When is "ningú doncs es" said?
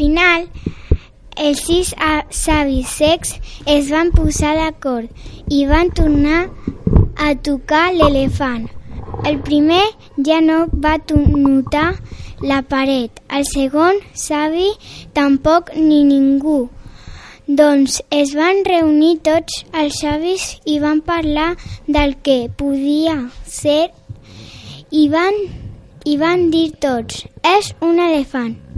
16.08-18.32